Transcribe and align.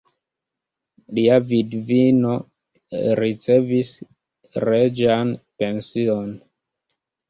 Lia 1.17 1.35
vidvino 1.49 2.33
ricevis 3.23 3.95
reĝan 4.69 5.41
pension. 5.63 6.39